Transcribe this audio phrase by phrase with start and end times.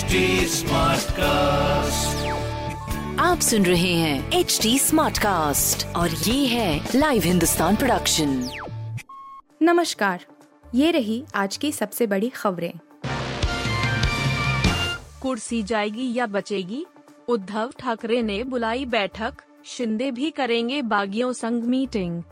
[0.00, 0.06] HD
[1.12, 2.26] cast
[3.20, 8.50] आप सुन रहे हैं एच डी स्मार्ट कास्ट और ये है लाइव हिंदुस्तान प्रोडक्शन
[9.62, 10.24] नमस्कार
[10.74, 12.72] ये रही आज की सबसे बड़ी खबरें।
[15.22, 16.86] कुर्सी जाएगी या बचेगी?
[17.28, 22.22] उद्धव ठाकरे ने बुलाई बैठक शिंदे भी करेंगे बागियों संग मीटिंग।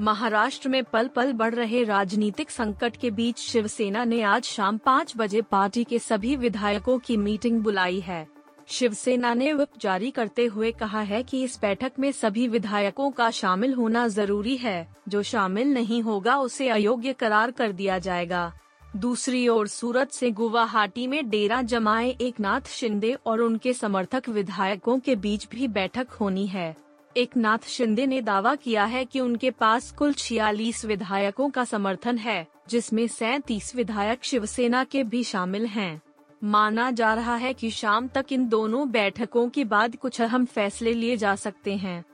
[0.00, 5.12] महाराष्ट्र में पल पल बढ़ रहे राजनीतिक संकट के बीच शिवसेना ने आज शाम पाँच
[5.16, 8.26] बजे पार्टी के सभी विधायकों की मीटिंग बुलाई है।
[8.68, 13.30] शिवसेना ने विप जारी करते हुए कहा है कि इस बैठक में सभी विधायकों का
[13.30, 18.52] शामिल होना ज़रूरी है। जो शामिल नहीं होगा, उसे अयोग्य करार कर दिया जाएगा।
[18.96, 24.98] दूसरी ओर सूरत से गुवाहाटी में डेरा जमाए एक नाथ शिंदे और उनके समर्थक विधायकों
[24.98, 26.87] के बीच भी बैठक होनी है।
[27.18, 32.18] एक नाथ शिंदे ने दावा किया है कि उनके पास कुल छियालीस विधायकों का समर्थन
[32.18, 36.00] है, जिसमें सैतीस विधायक शिवसेना के भी शामिल हैं।
[36.44, 40.92] माना जा रहा है कि शाम तक इन दोनों बैठकों के बाद कुछ अहम फैसले
[40.92, 42.04] लिए जा सकते हैं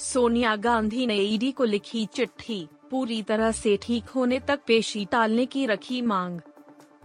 [0.00, 5.46] सोनिया गांधी ने ईडी को लिखी चिट्ठी, पूरी तरह से ठीक होने तक पेशी टालने
[5.46, 6.40] की रखी मांग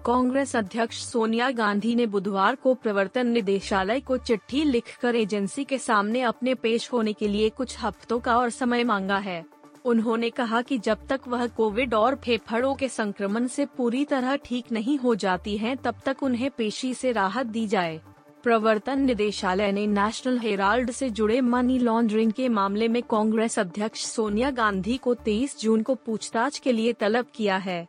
[0.06, 6.22] कांग्रेस अध्यक्ष सोनिया गांधी ने बुधवार को प्रवर्तन निदेशालय को चिट्ठी लिखकर एजेंसी के सामने
[6.22, 9.44] अपने पेश होने के लिए कुछ हफ्तों का और समय मांगा है।
[9.86, 14.72] उन्होंने कहा कि जब तक वह कोविड और फेफड़ों के संक्रमण से पूरी तरह ठीक
[14.72, 18.00] नहीं हो जाती हैं, तब तक उन्हें पेशी से राहत दी जाए।
[18.44, 24.52] प्रवर्तन निदेशालय ने नेशनल हेराल्ड से जुड़े मनी लॉन्ड्रिंग के मामले में कांग्रेस अध्यक्ष सोनिया
[24.52, 27.88] गांधी को 23 जून को पूछताछ के लिए तलब किया है।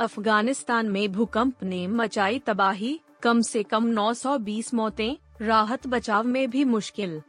[0.00, 5.16] अफ़गानिस्तान में भूकंप ने मचाई तबाही, कम से कम 920 मौतें,
[5.46, 7.22] राहत बचाव में भी मुश्किल।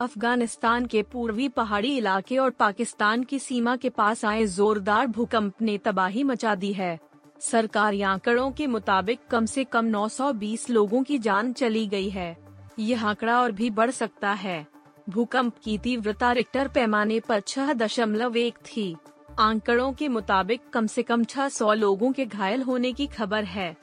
[0.00, 5.78] अफ़गानिस्तान के पूर्वी पहाड़ी इलाके और पाकिस्तान की सीमा के पास आए जोरदार भूकंप ने
[5.78, 7.00] तबाही मचा दी है।
[7.40, 12.36] सरकारी आंकड़ों के मुताबिक कम से कम 920 लोगों की जान चली गई है।
[12.78, 14.66] यह आंकड़ा और भी बढ़ सकता है।
[15.08, 18.96] भूकंप की तीव्रता रिक्टर पैमाने पर छह दशमलव एक थी।
[19.38, 23.76] आंकड़ों के मुताबिक कम से कम 600 लोगों के घायल होने की खबर है।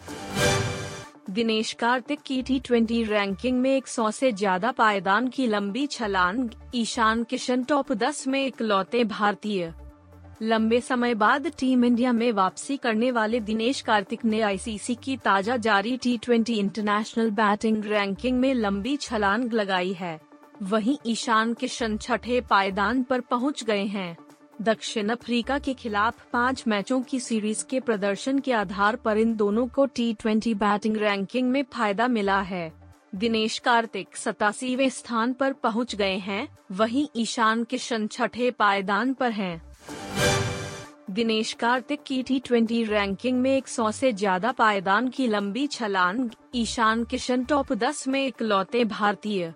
[1.29, 7.23] दिनेश कार्तिक की टी ट्वेंटी रैंकिंग में 100 से ज़्यादा पायदान की लंबी छलांग, ईशान
[7.23, 9.71] किशन टॉप 10 में इकलौते भारतीय।
[10.41, 15.57] लंबे समय बाद टीम इंडिया में वापसी करने वाले दिनेश कार्तिक ने आईसीसी की ताज़ा
[15.59, 20.19] जारी T twenty international batting ranking में लंबी छलांग लगाई है।
[20.63, 24.15] वहीं ईशान किशन छठे पायदान पर पहुँच गए हैं।
[24.61, 29.67] दक्षिण अफ्रीका के खिलाफ पाँच मैचों की सीरीज़ के प्रदर्शन के आधार पर इन दोनों
[29.67, 32.71] को टी बैटिंग रैंकिंग में फ़ायदा मिला है
[33.15, 39.61] दिनेश कार्तिक सतासीवे स्थान पर पहुँच गए हैं, वहीं ईशान किशन छठे पायदान पर हैं।
[41.11, 47.03] दिनेश कार्तिक की टी ट्वेंटी रैंकिंग में 100 से ज़्यादा पायदान की लंबी छलांग, ईशान
[47.03, 49.53] किशन टॉप 10 में इकलौते भारतीय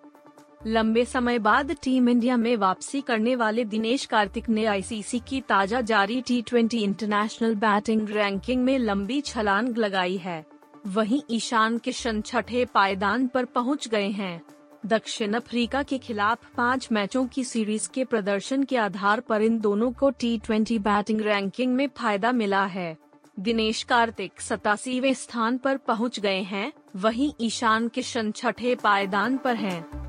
[0.61, 5.81] लंबे समय बाद टीम इंडिया में वापसी करने वाले दिनेश कार्तिक ने आईसीसी की ताज़ा
[5.81, 6.37] जारी टी
[6.73, 10.43] इंटरनेशनल बैटिंग रैंकिंग में लंबी छलांग लगाई है।
[10.87, 14.41] वहीं ईशान किशन छठे पायदान पर पहुँच गए हैं।
[14.85, 19.91] दक्षिण अफ्रीका के खिलाफ पाँच मैचों की सीरीज़ के प्रदर्शन के आधार पर इन दोनों
[19.91, 20.39] को टी
[20.79, 22.97] बैटिंग रैंकिंग में फ़ायदा मिला है।
[23.39, 30.08] दिनेश कार्तिक सतासीवे स्थान पर पहुँच गए हैं। वहीं ईशान किशन छठे पायदान पर हैं।